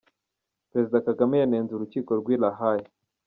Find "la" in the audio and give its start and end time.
2.41-2.49